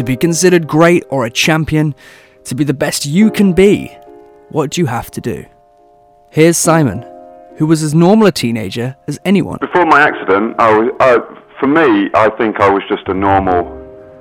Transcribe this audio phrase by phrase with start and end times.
[0.00, 1.94] To be considered great or a champion,
[2.44, 3.94] to be the best you can be,
[4.48, 5.44] what do you have to do?
[6.30, 7.04] Here's Simon,
[7.56, 9.58] who was as normal a teenager as anyone.
[9.60, 10.88] Before my accident, I was,
[11.60, 13.60] for me, I think I was just a normal,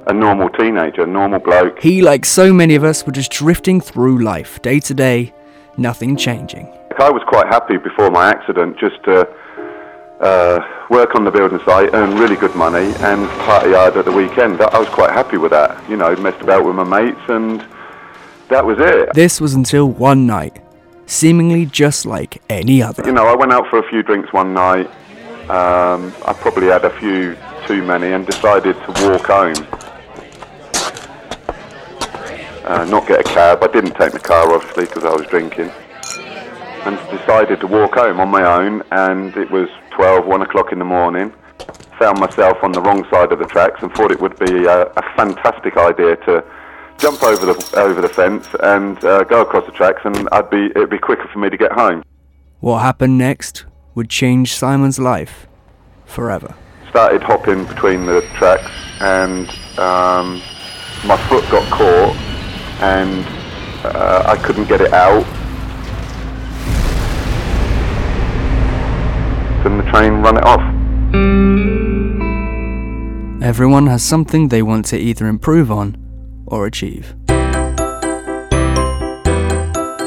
[0.07, 1.80] a normal teenager, a normal bloke.
[1.80, 5.34] He, like so many of us, were just drifting through life, day to day,
[5.77, 6.68] nothing changing.
[7.00, 9.25] I was quite happy before my accident just to
[10.20, 14.11] uh, work on the building site, earn really good money, and party hard at the
[14.11, 14.61] weekend.
[14.61, 15.89] I was quite happy with that.
[15.89, 17.66] You know, messed about with my mates, and
[18.49, 19.13] that was it.
[19.13, 20.61] This was until one night,
[21.05, 23.05] seemingly just like any other.
[23.05, 24.88] You know, I went out for a few drinks one night.
[25.49, 29.55] Um, I probably had a few too many and decided to walk home.
[32.66, 33.63] Uh, not get a cab.
[33.63, 35.72] I didn't take the car, obviously, because I was drinking.
[36.85, 40.79] And decided to walk home on my own, and it was 12, 1 o'clock in
[40.79, 41.33] the morning.
[41.99, 44.83] Found myself on the wrong side of the tracks and thought it would be a,
[44.83, 46.43] a fantastic idea to
[46.97, 50.67] jump over the over the fence and uh, go across the tracks, and I'd be
[50.67, 52.03] it'd be quicker for me to get home.
[52.59, 55.47] What happened next would change Simon's life
[56.05, 56.55] forever.
[56.89, 58.71] Started hopping between the tracks,
[59.02, 60.41] and um,
[61.05, 62.16] my foot got caught,
[62.81, 63.25] and
[63.86, 65.25] uh, I couldn't get it out.
[70.00, 70.61] Then the train run it off.
[73.44, 75.97] Everyone has something they want to either improve on
[76.45, 77.16] or achieve.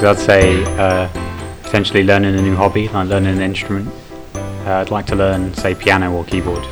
[0.04, 1.08] I'd say uh,
[1.62, 3.88] potentially learning a new hobby, like learning an instrument.
[4.34, 6.64] Uh, I'd like to learn, say, piano or keyboard.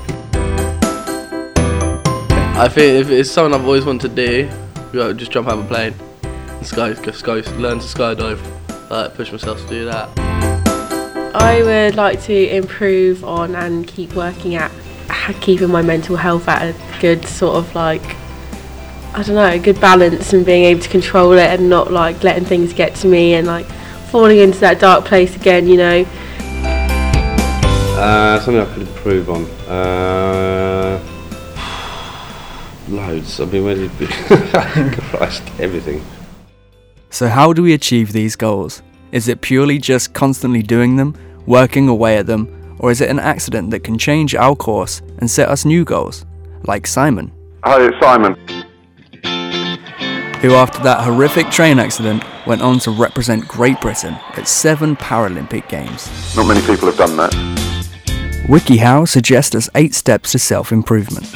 [2.57, 4.51] I think if it's something I've always wanted to do,
[4.93, 8.41] you know, just jump out of a plane, and sky, go, sky, learn to skydive,
[8.91, 10.20] like push myself to do that.
[11.35, 14.71] I would like to improve on and keep working at
[15.41, 18.03] keeping my mental health at a good sort of like
[19.13, 22.23] I don't know, a good balance and being able to control it and not like
[22.23, 23.67] letting things get to me and like
[24.11, 26.07] falling into that dark place again, you know.
[27.99, 29.45] Uh, something I could improve on.
[29.69, 31.01] Uh,
[32.89, 33.41] loads.
[33.41, 36.05] I mean, where did Christ, everything.
[37.11, 38.81] So, how do we achieve these goals?
[39.13, 41.17] Is it purely just constantly doing them,
[41.47, 45.29] working away at them, or is it an accident that can change our course and
[45.29, 46.25] set us new goals,
[46.63, 47.33] like Simon?
[47.65, 48.35] Hi, it's Simon.
[50.41, 55.69] Who, after that horrific train accident, went on to represent Great Britain at seven Paralympic
[55.69, 56.09] Games.
[56.37, 57.33] Not many people have done that.
[58.47, 61.29] WikiHow suggests us eight steps to self improvement.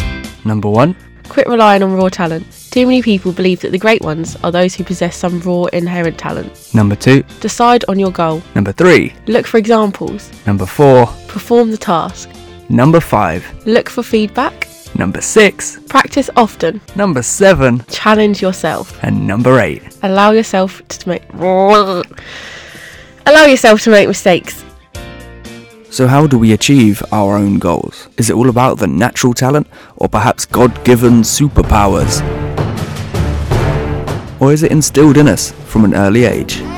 [0.47, 0.97] Number one,
[1.29, 2.47] Quit relying on raw talent.
[2.71, 6.19] Too many people believe that the great ones are those who possess some raw inherent
[6.19, 6.75] talent.
[6.75, 8.43] number two, Decide on your goal.
[8.55, 10.31] number three, Look for examples.
[10.47, 12.29] number four, Perform the task.
[12.69, 14.69] number five, Look for feedback.
[14.97, 16.81] number six, Practice often.
[16.95, 18.97] number seven, Challenge yourself.
[19.03, 19.83] and number eight.
[20.03, 21.23] Allow yourself to make
[23.27, 24.65] allow yourself to make mistakes.
[25.94, 28.09] So, how do we achieve our own goals?
[28.16, 32.21] Is it all about the natural talent, or perhaps God given superpowers?
[34.41, 36.74] Or is it instilled in us from an early age?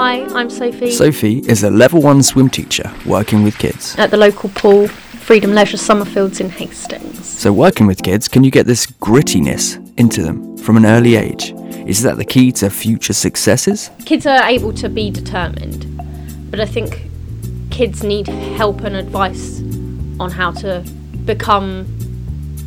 [0.00, 0.92] Hi, I'm Sophie.
[0.92, 3.94] Sophie is a level one swim teacher working with kids.
[3.98, 7.22] at the local pool, Freedom Leisure Summerfields in Hastings.
[7.22, 11.52] So, working with kids, can you get this grittiness into them from an early age?
[11.86, 13.90] Is that the key to future successes?
[14.06, 15.84] Kids are able to be determined,
[16.50, 17.10] but I think
[17.70, 19.60] kids need help and advice
[20.18, 20.82] on how to
[21.26, 21.84] become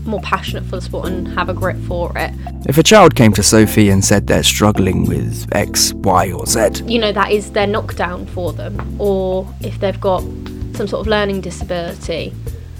[0.06, 2.32] more passionate for the sport and have a grit for it.
[2.68, 6.84] If a child came to Sophie and said they're struggling with X, Y, or Z,
[6.86, 10.22] You know, that is their knockdown for them, or if they've got
[10.74, 12.34] some sort of learning disability,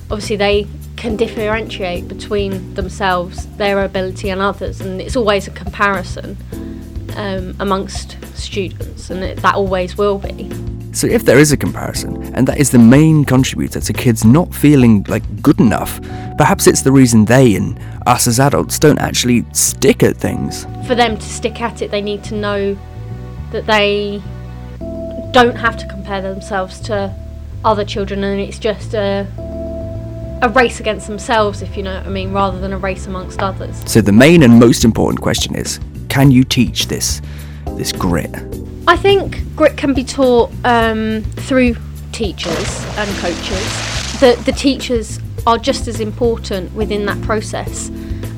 [0.10, 6.38] obviously they can differentiate between themselves, their ability, and others, and it's always a comparison
[7.16, 10.52] um, amongst students, and it, that always will be.
[10.94, 14.54] So, if there is a comparison, and that is the main contributor to kids not
[14.54, 16.00] feeling like good enough,
[16.38, 20.66] perhaps it's the reason they and us as adults don't actually stick at things.
[20.86, 22.78] For them to stick at it, they need to know
[23.52, 24.22] that they
[25.32, 27.16] don't have to compare themselves to
[27.66, 29.28] other children, and it's just a
[30.44, 33.42] a race against themselves, if you know what I mean, rather than a race amongst
[33.42, 33.82] others.
[33.90, 35.80] So, the main and most important question is
[36.14, 37.24] can you teach this,
[37.70, 38.30] this grit?
[38.88, 41.76] I think grit can be taught um, through
[42.12, 44.20] teachers and coaches.
[44.20, 47.90] The, the teachers are just as important within that process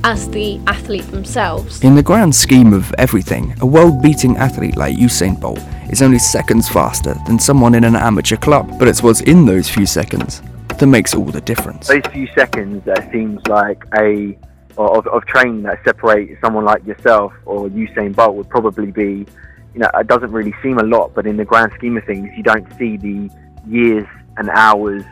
[0.06, 1.84] as the athlete themselves.
[1.84, 5.60] In the grand scheme of everything, a world beating athlete like Usain Bolt
[5.92, 9.68] is only seconds faster than someone in an amateur club, but it's what's in those
[9.68, 11.90] few seconds that makes all the difference.
[11.90, 14.38] Those few seconds that seems like a
[14.78, 19.26] of, of training that separate someone like yourself or Usain Bolt would probably be,
[19.74, 22.30] you know, it doesn't really seem a lot, but in the grand scheme of things,
[22.36, 23.30] you don't see the
[23.68, 24.08] years
[24.38, 25.04] and hours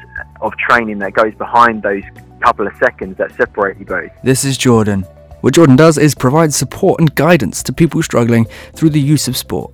[0.42, 2.04] of training that goes behind those
[2.42, 4.12] couple of seconds that separate you both.
[4.24, 5.04] This is Jordan.
[5.42, 9.36] What Jordan does is provide support and guidance to people struggling through the use of
[9.38, 9.74] sport.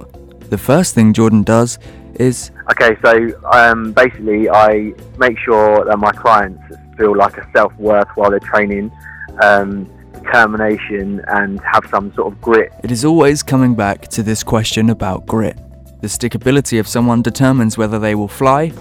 [0.50, 1.78] The first thing Jordan does
[2.16, 6.62] is Okay, so um, basically, I make sure that my clients
[6.98, 8.92] feel like a self worth while they're training,
[9.42, 12.72] um, determination, and have some sort of grit.
[12.84, 15.58] it is always coming back to this question about grit.
[16.02, 18.72] The stickability of someone determines whether they will fly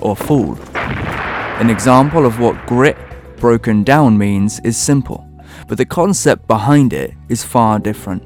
[0.00, 0.58] or fall.
[0.74, 2.96] An example of what grit
[3.36, 5.28] broken down means is simple,
[5.68, 8.22] but the concept behind it is far different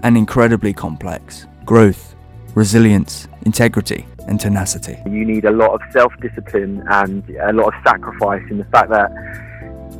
[0.00, 1.46] and incredibly complex.
[1.64, 2.14] Growth,
[2.54, 4.96] resilience, integrity, and tenacity.
[5.06, 8.90] You need a lot of self discipline and a lot of sacrifice in the fact
[8.90, 9.10] that.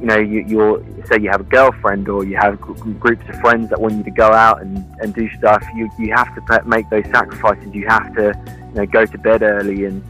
[0.01, 3.41] You know, you, you're say you have a girlfriend or you have gr- groups of
[3.41, 5.65] friends that want you to go out and, and do stuff.
[5.75, 7.75] You you have to make those sacrifices.
[7.75, 8.33] You have to,
[8.69, 10.03] you know, go to bed early and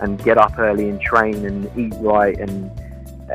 [0.00, 2.70] and get up early and train and eat right and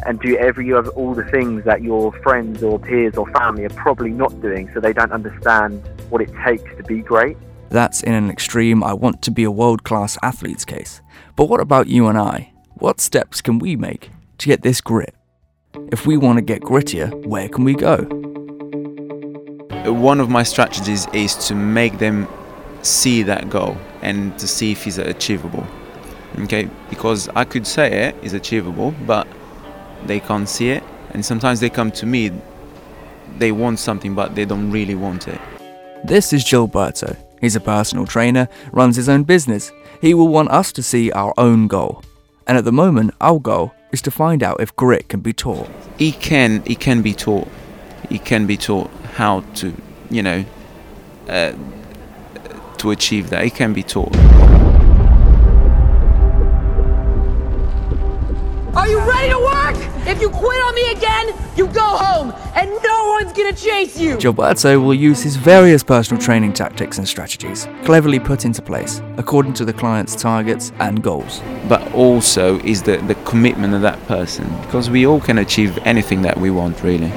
[0.06, 3.70] and do every of all the things that your friends or peers or family are
[3.70, 7.38] probably not doing, so they don't understand what it takes to be great.
[7.70, 11.02] That's in an extreme I want to be a world class athlete's case.
[11.36, 12.54] But what about you and I?
[12.76, 15.16] What steps can we make to get this grit?
[15.92, 18.08] If we want to get grittier, where can we go?
[19.94, 22.28] one of my strategies is to make them
[22.82, 25.66] see that goal and to see if it's achievable.
[26.40, 29.28] Okay, because I could say it is achievable, but
[30.06, 32.32] they can't see it, and sometimes they come to me.
[33.38, 35.40] They want something, but they don't really want it.
[36.04, 37.16] This is Gilberto.
[37.42, 39.72] He's a personal trainer, runs his own business.
[40.02, 42.04] He will want us to see our own goal.
[42.46, 45.68] And at the moment, our goal is to find out if grit can be taught.
[45.98, 47.48] He can, it can be taught.
[48.10, 49.74] He can be taught how to,
[50.12, 50.46] you know,
[51.28, 51.54] uh,
[52.78, 53.44] to achieve that.
[53.44, 54.16] He can be taught.
[58.78, 59.78] Are you ready to work?
[60.06, 64.16] If you quit on me again, you go home, and no one's gonna chase you.
[64.18, 69.54] Gilberto will use his various personal training tactics and strategies, cleverly put into place according
[69.54, 71.42] to the client's targets and goals.
[71.68, 76.22] but also is the, the commitment of that person because we all can achieve anything
[76.22, 77.12] that we want really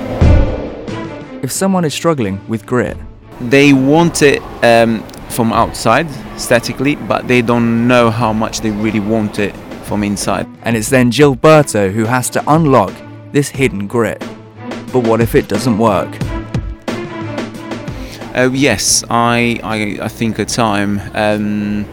[1.43, 2.97] If someone is struggling with grit,
[3.41, 9.01] they want it um, from outside statically but they don't know how much they really
[9.01, 9.55] want it
[9.85, 12.93] from inside and it's then Gilberto who has to unlock
[13.33, 14.19] this hidden grit.
[14.93, 16.11] But what if it doesn't work?
[18.35, 21.87] uh, yes I, I, I think a time um,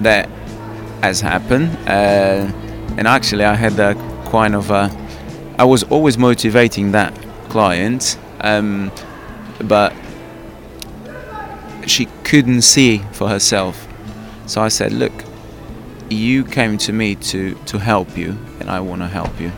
[0.00, 0.28] that
[1.02, 2.50] has happened uh,
[2.96, 3.94] and actually I had a
[4.30, 4.90] kind of a
[5.58, 7.14] I was always motivating that
[7.48, 8.92] client um,
[9.60, 9.92] but
[11.88, 13.86] she couldn't see for herself.
[14.46, 15.12] So I said, "Look,
[16.08, 19.52] you came to me to to help you, and I want to help you."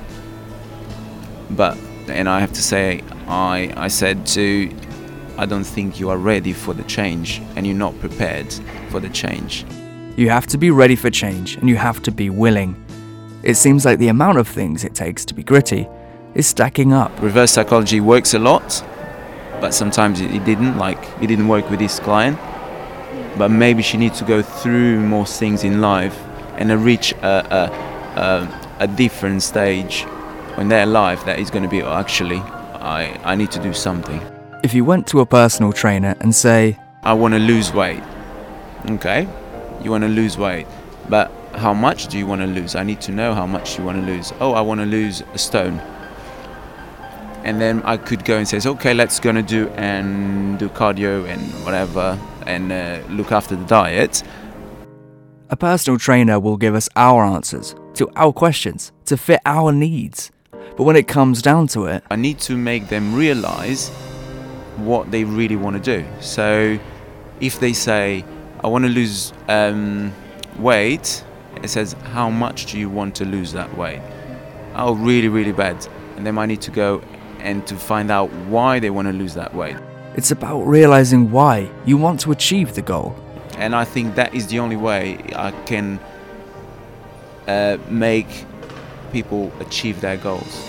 [1.51, 1.77] But
[2.09, 4.71] and I have to say, I I said to,
[5.37, 8.53] I don't think you are ready for the change, and you're not prepared
[8.91, 9.65] for the change.
[10.21, 12.77] You have to be ready for change and you have to be willing.
[13.43, 15.89] It seems like the amount of things it takes to be gritty
[16.35, 17.11] is stacking up.
[17.23, 18.85] Reverse psychology works a lot,
[19.63, 20.77] but sometimes it, didn't.
[20.77, 22.39] Like it didn't work with this client.
[23.39, 26.19] But maybe she needs to go through more things in life
[26.59, 30.05] and reach a, a, a, a different stage
[30.59, 33.73] in their life that is going to be "Oh, actually I, I need to do
[33.73, 34.21] something.
[34.63, 38.03] If you went to a personal trainer and say, I want to lose weight.
[38.91, 39.27] Okay,
[39.83, 40.67] you want to lose weight,
[41.09, 42.75] but how much do you want to lose?
[42.77, 44.33] I need to know how much you want to lose.
[44.41, 45.81] Oh, I want to lose a stone.
[47.43, 51.41] And then I could go and say, okay, let's gonna do and do cardio and
[51.65, 54.23] whatever, and uh, look after the diet.
[55.51, 60.31] a personal trainer will give us our answers to our questions to fit our needs.
[60.77, 63.89] But when it comes down to it, I need to make them realize
[64.77, 66.07] what they really want to do.
[66.21, 66.79] So
[67.41, 68.25] if they say,
[68.63, 70.13] I want to lose um,
[70.59, 71.25] weight,
[71.63, 74.03] it says, how much do you want to lose that weight?
[74.75, 75.87] Oh, really, really bad.
[76.17, 77.03] And they might need to go
[77.39, 79.77] and to find out why they want to lose that weight.
[80.15, 83.17] it's about realizing why you want to achieve the goal.
[83.57, 86.01] And I think that is the only way I can
[87.47, 88.45] uh, make
[89.13, 90.67] people achieve their goals.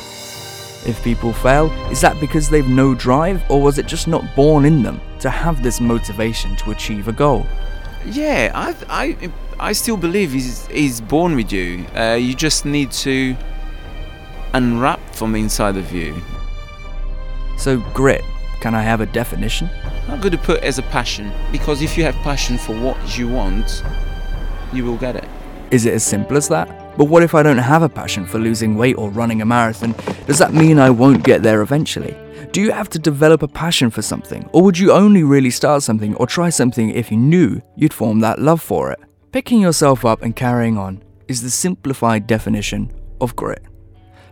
[0.86, 4.65] If people fail, is that because they've no drive, or was it just not born
[4.65, 7.45] in them to have this motivation to achieve a goal?
[8.05, 11.86] Yeah, I, I, I still believe he's, is born with you.
[11.96, 13.36] Uh, you just need to
[14.53, 16.15] unwrap from inside of you.
[17.58, 18.24] So, grit,
[18.60, 19.70] can I have a definition?
[20.08, 23.27] I'm going to put as a passion because if you have passion for what you
[23.27, 23.84] want,
[24.74, 25.27] you will get it.
[25.70, 26.98] Is it as simple as that?
[26.98, 29.96] But what if I don't have a passion for losing weight or running a marathon?
[30.25, 32.15] Does that mean I won't get there eventually?
[32.51, 34.50] Do you have to develop a passion for something?
[34.51, 38.19] Or would you only really start something or try something if you knew you'd form
[38.19, 39.00] that love for it?
[39.31, 43.63] Picking yourself up and carrying on is the simplified definition of grit.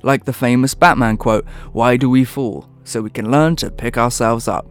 [0.02, 2.70] Like the famous Batman quote, Why do we fall?
[2.84, 4.68] So we can learn to pick ourselves up.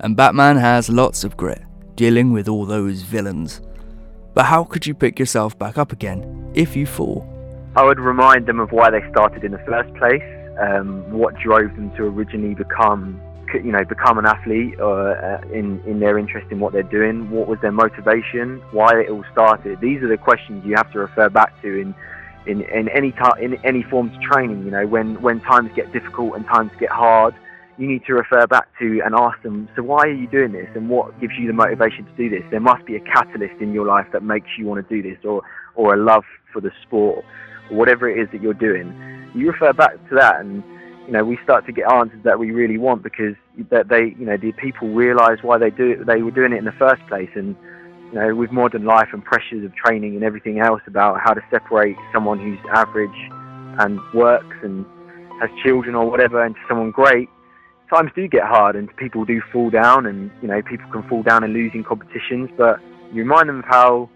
[0.00, 1.62] And Batman has lots of grit,
[1.94, 3.60] dealing with all those villains.
[4.34, 7.28] But how could you pick yourself back up again if you fall?
[7.76, 10.22] I would remind them of why they started in the first place,
[10.58, 13.20] um, what drove them to originally become,
[13.54, 17.30] you know, become an athlete, or uh, in in their interest in what they're doing.
[17.30, 18.62] What was their motivation?
[18.72, 19.80] Why it all started?
[19.80, 21.94] These are the questions you have to refer back to in
[22.46, 24.64] in, in any ta- in any forms of training.
[24.64, 27.34] You know, when when times get difficult and times get hard,
[27.78, 30.68] you need to refer back to and ask them, so why are you doing this
[30.74, 32.44] and what gives you the motivation to do this?
[32.50, 35.18] There must be a catalyst in your life that makes you want to do this
[35.24, 35.42] or,
[35.74, 37.24] or a love for the sport or
[37.72, 38.94] whatever it is that you're doing.
[39.34, 40.62] You refer back to that and,
[41.06, 43.34] you know, we start to get answers that we really want because
[43.70, 46.58] that they, you know, the people realize why they do it, they were doing it
[46.58, 47.30] in the first place.
[47.34, 47.56] And,
[48.12, 51.40] you know, with modern life and pressures of training and everything else about how to
[51.50, 53.10] separate someone who's average
[53.78, 54.84] and works and
[55.40, 57.28] has children or whatever into someone great,
[57.92, 61.22] times do get hard and people do fall down and you know people can fall
[61.22, 62.80] down and lose in competitions but
[63.12, 64.08] you remind them of how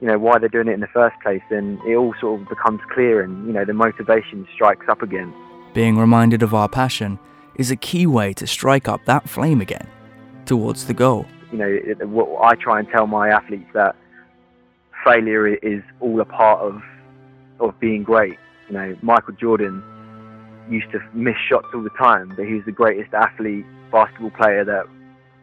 [0.00, 2.48] you know why they're doing it in the first place then it all sort of
[2.48, 5.32] becomes clear and you know the motivation strikes up again
[5.74, 7.18] being reminded of our passion
[7.56, 9.86] is a key way to strike up that flame again
[10.46, 13.96] towards the goal you know what i try and tell my athletes that
[15.04, 16.82] failure is all a part of
[17.60, 18.38] of being great
[18.68, 19.82] you know michael jordan
[20.70, 24.64] used to miss shots all the time, but he was the greatest athlete, basketball player
[24.64, 24.86] that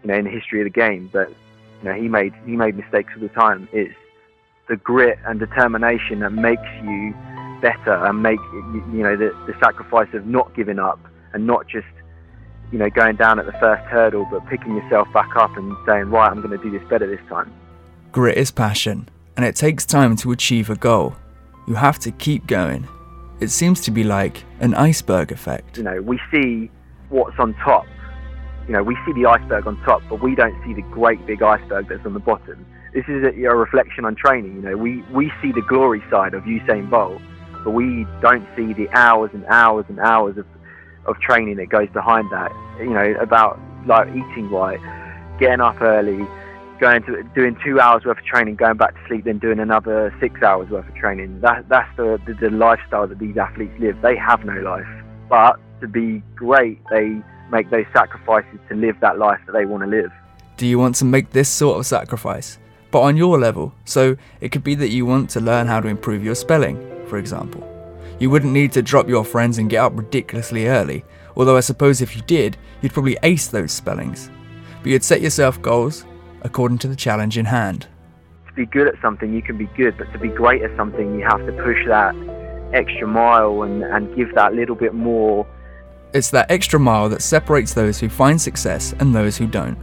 [0.03, 1.09] you know in the history of the game.
[1.11, 3.67] But you know he made he made mistakes all the time.
[3.71, 3.93] It's
[4.67, 7.13] the grit and determination that makes you
[7.61, 10.99] better and make you know the, the sacrifice of not giving up
[11.33, 11.87] and not just
[12.71, 16.05] you know going down at the first hurdle, but picking yourself back up and saying,
[16.05, 17.53] right, I'm going to do this better this time.
[18.11, 21.15] Grit is passion, and it takes time to achieve a goal.
[21.67, 22.87] You have to keep going
[23.39, 25.77] it seems to be like an iceberg effect.
[25.77, 26.71] You know, we see
[27.09, 27.85] what's on top.
[28.67, 31.43] You know, we see the iceberg on top, but we don't see the great big
[31.43, 32.65] iceberg that's on the bottom.
[32.95, 34.55] This is a, a reflection on training.
[34.55, 37.21] You know, we, we see the glory side of Usain Bolt,
[37.65, 40.47] but we don't see the hours and hours and hours of,
[41.05, 42.53] of training that goes behind that.
[42.79, 44.79] You know, about like eating right,
[45.39, 46.25] getting up early,
[46.79, 50.15] going to doing two hours worth of training, going back to sleep, then doing another
[50.21, 51.41] six hours worth of training.
[51.41, 54.01] That that's the, the, the lifestyle that these athletes live.
[54.01, 54.87] They have no life,
[55.27, 57.21] but to be great, they
[57.51, 60.11] make those sacrifices to live that life that they want to live.
[60.55, 62.57] Do you want to make this sort of sacrifice,
[62.95, 63.73] but on your level?
[63.83, 67.17] So it could be that you want to learn how to improve your spelling, for
[67.17, 67.61] example.
[68.19, 71.03] You wouldn't need to drop your friends and get up ridiculously early,
[71.35, 74.29] although I suppose if you did, you'd probably ace those spellings.
[74.81, 76.05] But you'd set yourself goals,
[76.43, 77.85] according to the challenge in hand.
[78.47, 81.19] To be good at something, you can be good, but to be great at something,
[81.19, 82.15] you have to push that
[82.73, 85.45] extra mile and, and give that little bit more.
[86.13, 89.77] It's that extra mile that separates those who find success and those who don't.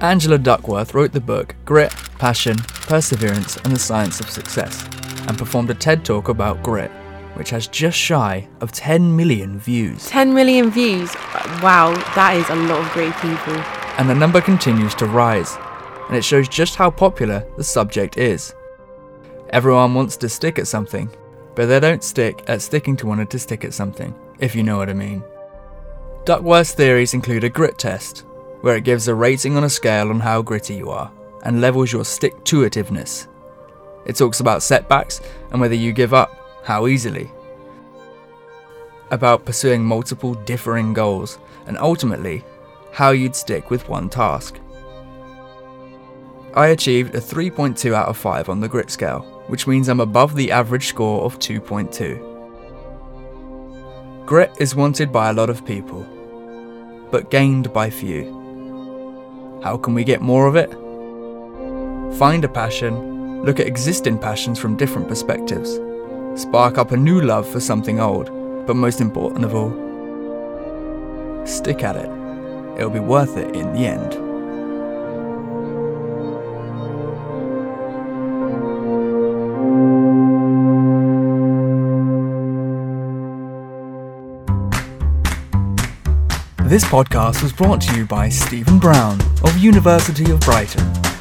[0.00, 4.84] Angela Duckworth wrote the book Grit, Passion, Perseverance, and the Science of Success,
[5.28, 6.90] and performed a TED talk about grit,
[7.34, 10.06] which has just shy of 10 million views.
[10.08, 11.14] 10 million views?
[11.62, 13.62] Wow, that is a lot of great people
[13.98, 15.56] and the number continues to rise,
[16.08, 18.54] and it shows just how popular the subject is.
[19.50, 21.10] Everyone wants to stick at something,
[21.54, 24.76] but they don't stick at sticking to wanting to stick at something, if you know
[24.76, 25.24] what I mean.
[26.24, 28.24] Duckworth's theories include a grit test,
[28.66, 31.08] where it gives a rating on a scale on how gritty you are,
[31.44, 33.28] and levels your stick to itiveness.
[34.06, 35.20] It talks about setbacks
[35.52, 37.30] and whether you give up, how easily.
[39.12, 42.42] About pursuing multiple differing goals, and ultimately
[42.90, 44.58] how you'd stick with one task.
[46.54, 50.34] I achieved a 3.2 out of 5 on the grit scale, which means I'm above
[50.34, 54.26] the average score of 2.2.
[54.26, 56.04] Grit is wanted by a lot of people,
[57.12, 58.45] but gained by few.
[59.62, 60.70] How can we get more of it?
[62.18, 65.80] Find a passion, look at existing passions from different perspectives,
[66.40, 68.26] spark up a new love for something old,
[68.66, 69.72] but most important of all,
[71.46, 72.10] stick at it
[72.76, 74.25] it'll be worth it in the end.
[86.66, 91.15] This podcast was brought to you by Stephen Brown of University of Brighton.